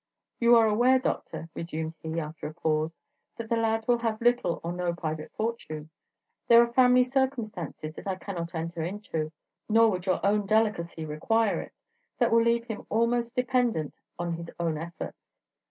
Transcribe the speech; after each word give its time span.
"You 0.39 0.55
are 0.55 0.65
aware, 0.65 0.97
Doctor," 0.97 1.49
resumed 1.53 1.93
he, 2.01 2.19
after 2.19 2.47
a 2.47 2.55
pause, 2.55 2.99
"that 3.37 3.49
the 3.49 3.55
lad 3.55 3.85
will 3.87 3.99
have 3.99 4.19
little 4.19 4.59
or 4.63 4.73
no 4.73 4.95
private 4.95 5.31
fortune. 5.35 5.91
There 6.47 6.59
are 6.63 6.73
family 6.73 7.03
circumstances 7.03 7.93
that 7.93 8.07
I 8.07 8.15
cannot 8.15 8.55
enter 8.55 8.81
into, 8.81 9.31
nor 9.69 9.91
would 9.91 10.07
your 10.07 10.19
own 10.25 10.47
delicacy 10.47 11.05
require 11.05 11.61
it, 11.61 11.73
that 12.17 12.31
will 12.31 12.41
leave 12.41 12.65
him 12.65 12.87
almost 12.89 13.35
dependent 13.35 13.93
on 14.17 14.33
his 14.33 14.49
own 14.59 14.79
efforts. 14.79 15.35